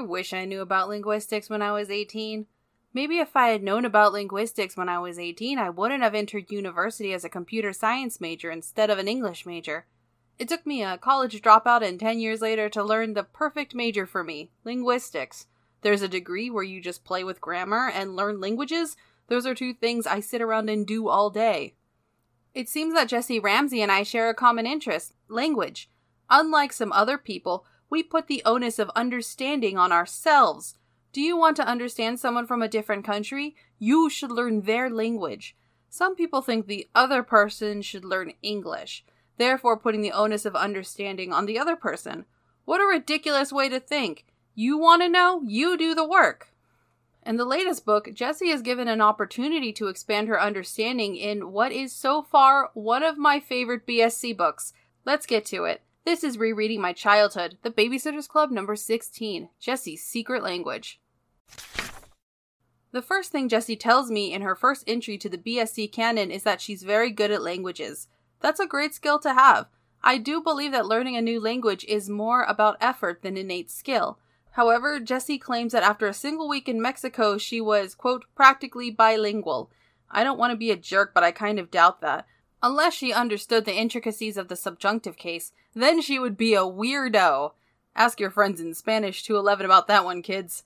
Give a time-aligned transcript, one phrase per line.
[0.00, 2.46] I wish I knew about linguistics when I was 18.
[2.94, 6.50] Maybe if I had known about linguistics when I was 18, I wouldn't have entered
[6.50, 9.84] university as a computer science major instead of an English major.
[10.38, 14.06] It took me a college dropout and 10 years later to learn the perfect major
[14.06, 15.48] for me linguistics.
[15.82, 18.96] There's a degree where you just play with grammar and learn languages.
[19.28, 21.74] Those are two things I sit around and do all day.
[22.54, 25.90] It seems that Jessi Ramsey and I share a common interest language.
[26.30, 30.76] Unlike some other people, we put the onus of understanding on ourselves.
[31.12, 33.56] Do you want to understand someone from a different country?
[33.80, 35.56] You should learn their language.
[35.88, 39.04] Some people think the other person should learn English,
[39.38, 42.26] therefore putting the onus of understanding on the other person.
[42.64, 44.24] What a ridiculous way to think.
[44.54, 45.42] You want to know?
[45.44, 46.54] You do the work.
[47.26, 51.72] In the latest book, Jessi is given an opportunity to expand her understanding in what
[51.72, 54.72] is so far one of my favorite BSC books.
[55.04, 55.82] Let's get to it.
[56.10, 61.00] This is Rereading My Childhood, The Babysitter's Club number 16, Jessi's Secret Language.
[62.90, 66.42] The first thing Jessi tells me in her first entry to the BSC canon is
[66.42, 68.08] that she's very good at languages.
[68.40, 69.68] That's a great skill to have.
[70.02, 74.18] I do believe that learning a new language is more about effort than innate skill.
[74.54, 79.70] However, Jessi claims that after a single week in Mexico, she was, quote, practically bilingual.
[80.10, 82.26] I don't want to be a jerk, but I kind of doubt that.
[82.62, 87.52] Unless she understood the intricacies of the subjunctive case, then she would be a weirdo.
[87.96, 90.64] Ask your friends in Spanish 211 about that one, kids.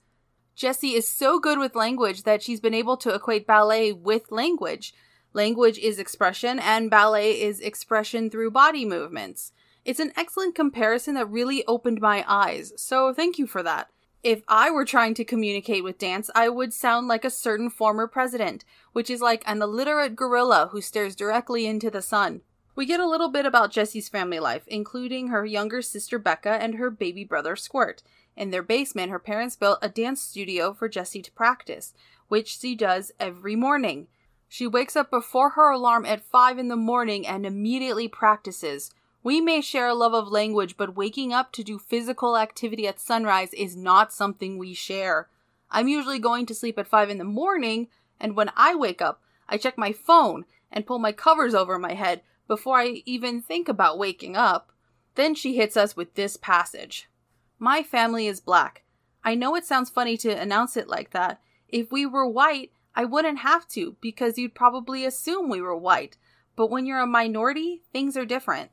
[0.57, 4.93] Jessi is so good with language that she's been able to equate ballet with language.
[5.33, 9.51] Language is expression, and ballet is expression through body movements.
[9.83, 13.89] It's an excellent comparison that really opened my eyes, so thank you for that.
[14.25, 18.07] If I were trying to communicate with dance, I would sound like a certain former
[18.07, 22.41] president, which is like an illiterate gorilla who stares directly into the sun.
[22.75, 26.73] We get a little bit about Jessi's family life, including her younger sister Becca and
[26.73, 28.01] her baby brother Squirt.
[28.35, 31.93] In their basement, her parents built a dance studio for Jessi to practice,
[32.27, 34.07] which she does every morning.
[34.49, 38.89] She wakes up before her alarm at 5 in the morning and immediately practices.
[39.25, 42.99] We may share a love of language, but waking up to do physical activity at
[42.99, 45.29] sunrise is not something we share.
[45.71, 47.87] I'm usually going to sleep at 5 in the morning,
[48.19, 51.95] and when I wake up, I check my phone and pull my covers over my
[51.95, 54.71] head before I even think about waking up.
[55.15, 57.09] Then she hits us with this passage
[57.57, 58.83] My family is black.
[59.23, 61.41] I know it sounds funny to announce it like that.
[61.67, 66.15] If we were white, I wouldn't have to because you'd probably assume we were white.
[66.55, 68.69] But when you're a minority, things are different.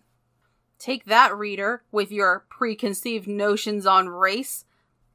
[0.82, 4.64] Take that, reader, with your preconceived notions on race.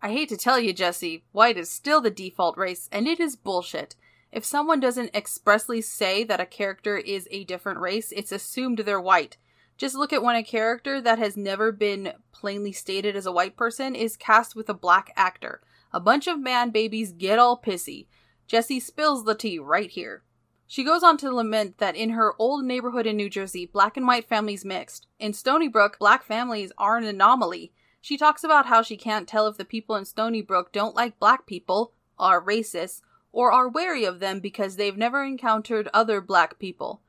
[0.02, 3.36] I hate to tell you, Jessi, white is still the default race, and it is
[3.36, 3.98] bullshit.
[4.32, 9.02] If someone doesn't expressly say that a character is a different race, it's assumed they're
[9.02, 9.36] white.
[9.78, 13.58] Just look at when a character that has never been plainly stated as a white
[13.58, 15.60] person is cast with a black actor.
[15.92, 18.08] A bunch of man babies get all pissy.
[18.50, 20.24] Jessi spills the tea right here.
[20.70, 24.06] She goes on to lament that in her old neighborhood in New Jersey, black and
[24.06, 25.08] white families mixed.
[25.18, 27.72] In Stoneybrook, black families are an anomaly.
[28.02, 31.46] She talks about how she can't tell if the people in Stoneybrook don't like black
[31.46, 33.02] people, are racist,
[33.32, 37.02] or are wary of them because they've never encountered other black people,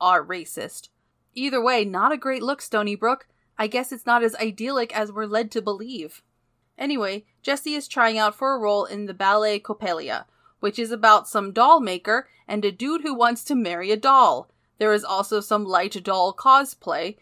[0.00, 0.88] are racist.
[1.34, 3.26] Either way, not a great look, Stoneybrook.
[3.56, 6.22] I guess it's not as idyllic as we're led to believe.
[6.76, 10.24] Anyway, Jessi is trying out for a role in the ballet Coppelia,
[10.64, 14.48] which is about some doll maker and a dude who wants to marry a doll.
[14.78, 17.18] There is also some light doll cosplay,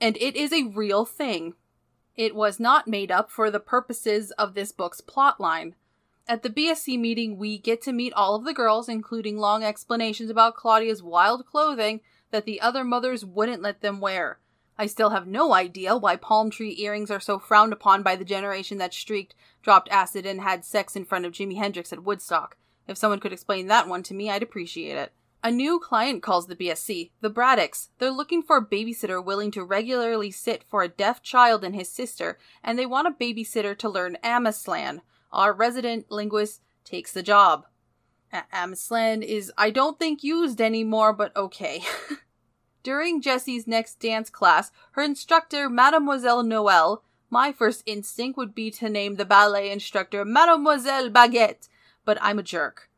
[0.00, 1.52] and it is a real thing.
[2.16, 5.74] It was not made up for the purposes of this book's plotline.
[6.26, 10.30] At the BSC meeting, we get to meet all of the girls, including long explanations
[10.30, 14.38] about Claudia's wild clothing that the other mothers wouldn't let them wear.
[14.78, 18.24] I still have no idea why palm tree earrings are so frowned upon by the
[18.24, 22.56] generation that streaked, dropped acid, and had sex in front of Jimi Hendrix at Woodstock.
[22.86, 25.12] If someone could explain that one to me, I'd appreciate it.
[25.42, 27.90] A new client calls the BSC, the Braddocks.
[27.98, 31.88] They're looking for a babysitter willing to regularly sit for a deaf child and his
[31.88, 35.02] sister, and they want a babysitter to learn Ameslan.
[35.32, 37.66] Our resident linguist takes the job.
[38.32, 41.82] A- Ameslan is, I don't think, used anymore, but okay.
[42.82, 48.88] During Jessi's next dance class, her instructor, Mademoiselle Noel, my first instinct would be to
[48.88, 51.68] name the ballet instructor Mademoiselle Baguette
[52.06, 52.88] but I'm a jerk.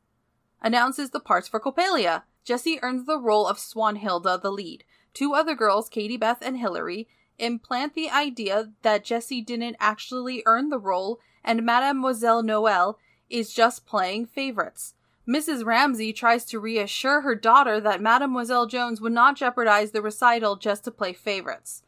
[0.63, 2.23] Announces the parts for Coppelia.
[2.47, 4.85] Jessi earns the role of Swanhilda, the lead.
[5.13, 7.09] Two other girls, Katie Beth and Hillary,
[7.39, 12.99] implant the idea that Jessi didn't actually earn the role and Mademoiselle Noel
[13.31, 14.95] is just playing favorites.
[15.29, 15.65] Mrs.
[15.65, 20.85] Ramsey tries to reassure her daughter that Mademoiselle Jones would not jeopardize the recital just
[20.85, 21.83] to play favorites.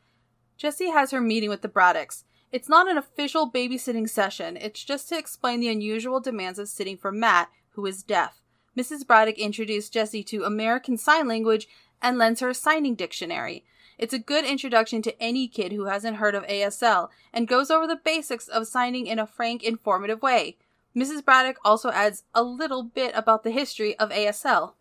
[0.59, 2.25] Jessi has her meeting with the Braddocks.
[2.53, 6.97] It's not an official babysitting session, it's just to explain the unusual demands of sitting
[6.97, 8.43] for Matt, who is deaf.
[8.77, 9.07] Mrs.
[9.07, 11.69] Braddock introduced Jessi to American Sign Language
[12.03, 13.65] and lends her a signing dictionary.
[13.99, 17.87] It's a good introduction to any kid who hasn't heard of ASL and goes over
[17.87, 20.57] the basics of signing in a frank, informative way.
[20.97, 21.25] Mrs.
[21.25, 24.73] Braddock also adds a little bit about the history of ASL.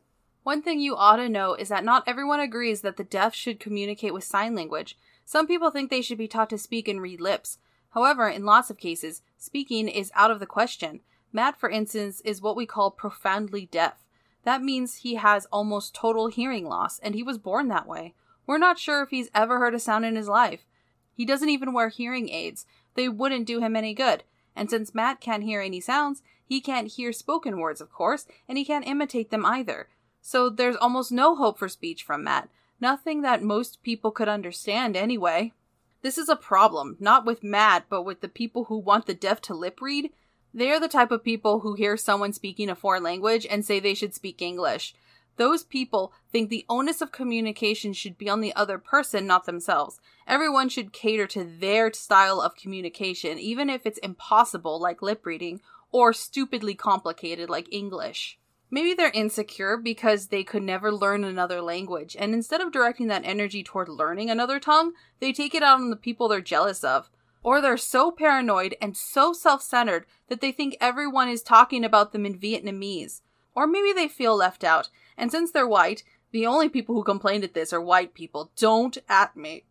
[0.41, 3.59] One thing you ought to know is that not everyone agrees that the deaf should
[3.59, 4.97] communicate with sign language.
[5.29, 7.59] Some people think they should be taught to speak and read lips.
[7.91, 11.01] However, in lots of cases, speaking is out of the question.
[11.31, 14.07] Matt, for instance, is what we call profoundly deaf.
[14.43, 18.15] That means he has almost total hearing loss, and he was born that way.
[18.47, 20.65] We're not sure if he's ever heard a sound in his life.
[21.13, 22.65] He doesn't even wear hearing aids.
[22.95, 24.23] They wouldn't do him any good.
[24.55, 28.57] And since Matt can't hear any sounds, he can't hear spoken words, of course, and
[28.57, 29.89] he can't imitate them either.
[30.23, 32.49] So there's almost no hope for speech from Matt.
[32.81, 35.53] Nothing that most people could understand anyway.
[36.01, 39.41] This is a problem, not with Matt, but with the people who want the deaf
[39.41, 40.11] to lip read.
[40.53, 43.79] They are the type of people who hear someone speaking a foreign language and say
[43.79, 44.95] they should speak English.
[45.35, 49.99] Those people think the onus of communication should be on the other person, not themselves.
[50.27, 55.61] Everyone should cater to their style of communication, even if it's impossible, like lip reading,
[55.91, 58.38] or stupidly complicated, like English.
[58.71, 63.25] Maybe they're insecure because they could never learn another language, and instead of directing that
[63.25, 67.09] energy toward learning another tongue, they take it out on the people they're jealous of.
[67.41, 72.11] Or they're so paranoid and so self centered that they think everyone is talking about
[72.11, 73.21] them in Vietnamese.
[73.55, 74.89] Or maybe they feel left out
[75.19, 78.51] and since they're white, the only people who complained at this are white people.
[78.55, 79.65] Don't at me.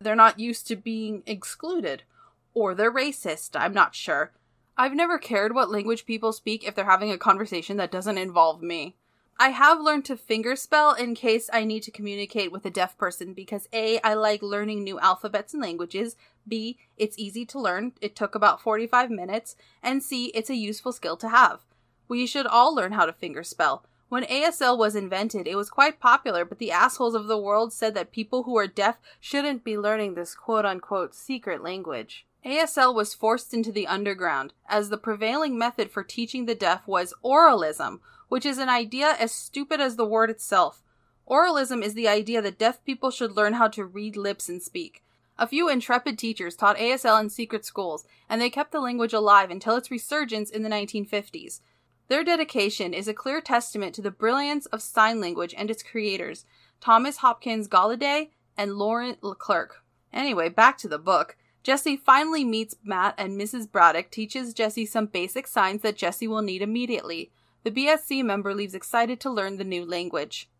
[0.00, 2.04] They're not used to being excluded.
[2.54, 4.32] Or they're racist, I'm not sure.
[4.76, 8.60] I've never cared what language people speak if they're having a conversation that doesn't involve
[8.60, 8.96] me.
[9.38, 13.34] I have learned to fingerspell in case I need to communicate with a deaf person
[13.34, 16.16] because A, I like learning new alphabets and languages,
[16.46, 20.92] B, it's easy to learn, it took about 45 minutes, and C, it's a useful
[20.92, 21.60] skill to have.
[22.08, 23.82] We should all learn how to fingerspell.
[24.08, 27.94] When ASL was invented, it was quite popular, but the assholes of the world said
[27.94, 32.26] that people who are deaf shouldn't be learning this quote unquote secret language.
[32.44, 37.14] ASL was forced into the underground, as the prevailing method for teaching the deaf was
[37.24, 40.82] oralism, which is an idea as stupid as the word itself.
[41.26, 45.02] Oralism is the idea that deaf people should learn how to read lips and speak.
[45.38, 49.50] A few intrepid teachers taught ASL in secret schools, and they kept the language alive
[49.50, 51.60] until its resurgence in the 1950s.
[52.08, 56.44] Their dedication is a clear testament to the brilliance of sign language and its creators,
[56.80, 59.82] Thomas Hopkins Gallaudet and Laurent Leclerc.
[60.12, 61.36] Anyway, back to the book.
[61.64, 63.70] Jessi finally meets Matt and Mrs.
[63.72, 67.32] Braddock teaches Jessi some basic signs that Jessi will need immediately.
[67.62, 70.50] The BSC member leaves excited to learn the new language.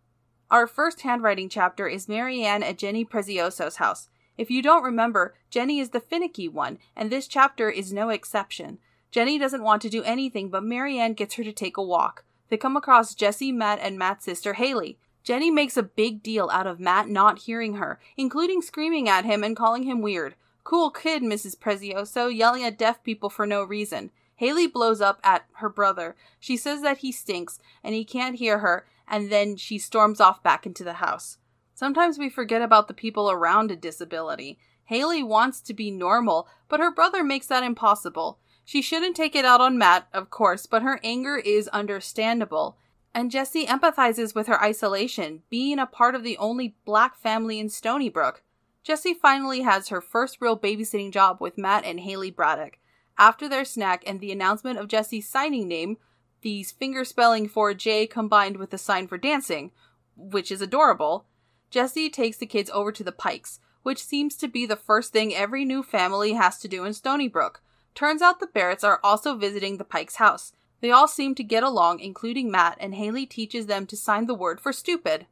[0.50, 4.08] Our first handwriting chapter is Mary Anne at Jenny Prezioso's house.
[4.38, 8.78] If you don't remember, Jenny is the finicky one, and this chapter is no exception.
[9.10, 12.24] Jenny doesn't want to do anything, but Mary Anne gets her to take a walk.
[12.48, 14.98] They come across Jessi, Matt, and Matt's sister Haley.
[15.22, 19.44] Jenny makes a big deal out of Matt not hearing her, including screaming at him
[19.44, 20.34] and calling him weird.
[20.64, 21.58] Cool kid, Mrs.
[21.58, 24.11] Prezioso, yelling at deaf people for no reason.
[24.37, 26.16] Haley blows up at her brother.
[26.40, 30.43] She says that he stinks and he can't hear her, and then she storms off
[30.43, 31.38] back into the house.
[31.75, 34.58] Sometimes we forget about the people around a disability.
[34.84, 38.38] Haley wants to be normal, but her brother makes that impossible.
[38.64, 42.78] She shouldn't take it out on Matt, of course, but her anger is understandable.
[43.14, 47.68] And Jessi empathizes with her isolation, being a part of the only black family in
[47.68, 48.42] Stoneybrook.
[48.87, 52.79] Jessi finally has her first real babysitting job with Matt and Haley Braddock.
[53.17, 55.97] After their snack and the announcement of Jessi's signing name,
[56.43, 59.71] the finger spelling for J combined with the sign for dancing,
[60.17, 61.26] which is adorable,
[61.73, 65.35] Jessi takes the kids over to the Pikes, which seems to be the first thing
[65.35, 67.57] every new family has to do in Stoneybrook.
[67.95, 70.53] Turns out the Barretts are also visiting the Pike's house.
[70.81, 74.35] They all seem to get along, including Matt, and Haley teaches them to sign the
[74.35, 75.26] word for stupid.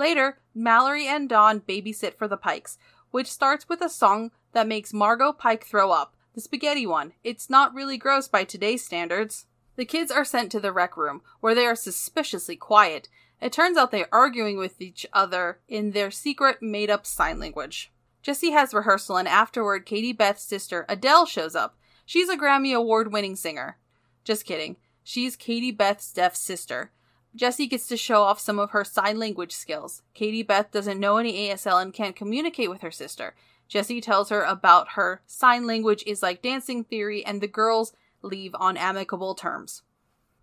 [0.00, 2.78] Later, Mallory and Dawn babysit for the Pikes,
[3.10, 6.16] which starts with a song that makes Margot Pike throw up.
[6.34, 7.12] The spaghetti one.
[7.22, 9.44] It's not really gross by today's standards.
[9.76, 13.10] The kids are sent to the rec room, where they are suspiciously quiet.
[13.42, 17.92] It turns out they're arguing with each other in their secret made up sign language.
[18.24, 21.76] Jessi has rehearsal, and afterward, Katie Beth's sister, Adele, shows up.
[22.06, 23.76] She's a Grammy Award winning singer.
[24.24, 24.76] Just kidding.
[25.04, 26.90] She's Katie Beth's deaf sister.
[27.36, 30.02] Jessi gets to show off some of her sign language skills.
[30.14, 33.34] Katie Beth doesn't know any ASL and can't communicate with her sister.
[33.70, 38.54] Jessi tells her about her sign language is like dancing theory, and the girls leave
[38.58, 39.82] on amicable terms.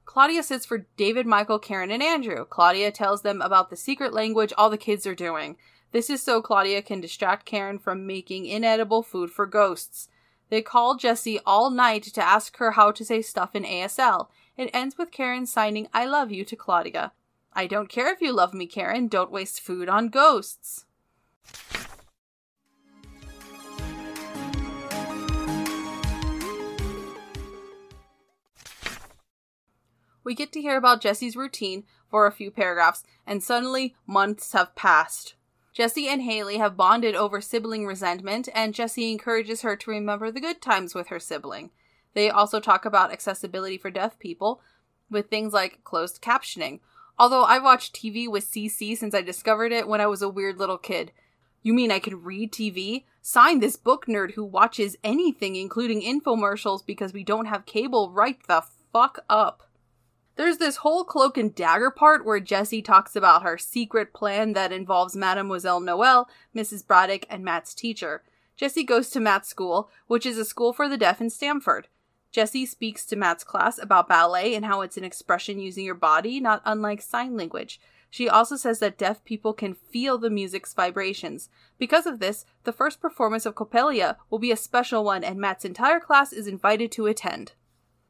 [0.06, 2.46] Claudia sits for David, Michael, Karen, and Andrew.
[2.46, 5.58] Claudia tells them about the secret language all the kids are doing.
[5.92, 10.08] This is so Claudia can distract Karen from making inedible food for ghosts.
[10.50, 14.28] They call Jessi all night to ask her how to say stuff in ASL.
[14.58, 17.12] It ends with Karen signing I love you to Claudia.
[17.54, 19.08] I don't care if you love me, Karen.
[19.08, 20.86] Don't waste food on ghosts.
[30.24, 34.76] We get to hear about Jessi's routine for a few paragraphs, and suddenly months have
[34.76, 35.36] passed.
[35.78, 40.42] Jessi and Haley have bonded over sibling resentment, and Jessi encourages her to remember the
[40.42, 41.70] good times with her sibling.
[42.18, 44.60] They also talk about accessibility for deaf people
[45.08, 46.80] with things like closed captioning.
[47.20, 50.58] Although I've watched TV with CC since I discovered it when I was a weird
[50.58, 51.12] little kid.
[51.62, 53.04] You mean I can read TV?
[53.22, 58.40] Sign this book nerd who watches anything, including infomercials, because we don't have cable right
[58.48, 59.70] the fuck up.
[60.38, 64.72] There's this whole cloak and dagger part where Jessi talks about her secret plan that
[64.72, 66.84] involves Mademoiselle Noel, Mrs.
[66.88, 68.24] Braddock, and Matt's teacher.
[68.60, 71.90] Jessi goes to Matt's school, which is a school for the deaf in Stamford.
[72.34, 76.40] Jessi speaks to Matt's class about ballet and how it's an expression using your body,
[76.40, 77.80] not unlike sign language.
[78.10, 81.50] She also says that deaf people can feel the music's vibrations.
[81.78, 85.66] Because of this, the first performance of Coppelia will be a special one, and Matt's
[85.66, 87.54] entire class is invited to attend.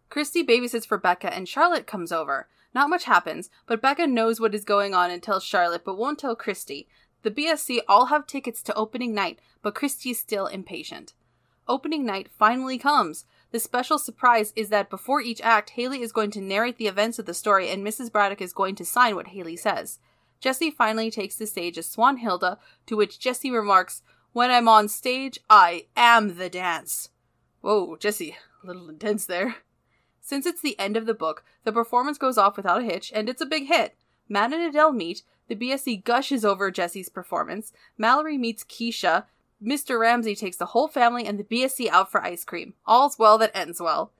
[0.10, 2.48] Kristy babysits for Becca and Charlotte comes over.
[2.74, 6.20] Not much happens, but Becca knows what is going on and tells Charlotte but won't
[6.20, 6.88] tell Kristy.
[7.24, 11.14] The BSC all have tickets to opening night, but Kristy is still impatient.
[11.68, 13.26] Opening night finally comes.
[13.58, 17.18] The special surprise is that before each act, Haley is going to narrate the events
[17.18, 18.12] of the story and Mrs.
[18.12, 19.98] Braddock is going to sign what Haley says.
[20.40, 25.40] Jessi finally takes the stage as Swanhilda, to which Jessi remarks, When I'm on stage,
[25.50, 27.10] I am the dance.
[27.62, 29.56] Whoa, Jessi, a little intense there.
[30.22, 33.28] Since it's the end of the book, the performance goes off without a hitch, and
[33.28, 33.96] it's a big hit.
[34.30, 39.24] Matt and Adele meet, the BSC gushes over Jessi's performance, Mallory meets Keisha,
[39.64, 40.00] Mr.
[40.00, 42.74] Ramsey takes the whole family and the BSC out for ice cream.
[42.86, 44.12] All's well that ends well.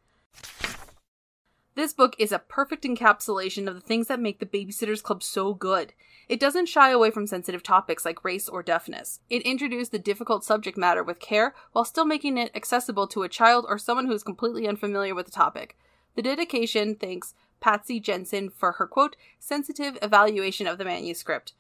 [1.76, 5.54] This book is a perfect encapsulation of the things that make the Babysitters Club so
[5.54, 5.94] good.
[6.28, 9.20] It doesn't shy away from sensitive topics like race or deafness.
[9.30, 13.30] It introduced the difficult subject matter with care while still making it accessible to a
[13.30, 15.78] child or someone who is completely unfamiliar with the topic.
[16.16, 21.54] The dedication thanks Patsy Jensen for her quote, sensitive evaluation of the manuscript.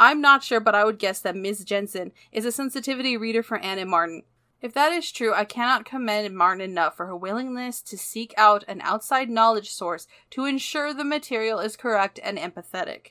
[0.00, 1.62] I'm not sure, but I would guess that Ms.
[1.62, 3.90] Jensen is a sensitivity reader for Ann M.
[3.90, 4.22] Martin.
[4.62, 8.64] If that is true, I cannot commend Martin enough for her willingness to seek out
[8.66, 13.08] an outside knowledge source to ensure the material is correct and empathetic.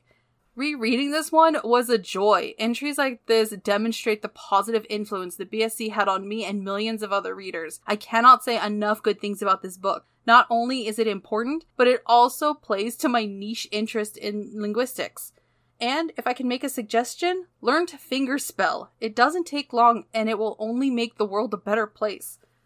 [0.55, 2.55] Rereading this one was a joy.
[2.57, 7.13] Entries like this demonstrate the positive influence the BSC had on me and millions of
[7.13, 7.81] other readers.
[7.85, 10.05] I cannot say enough good things about this book.
[10.25, 15.33] Not only is it important, but it also plays to my niche interest in linguistics.
[15.81, 18.89] And if I can make a suggestion, learn to fingerspell.
[18.99, 22.37] It doesn't take long and it will only make the world a better place.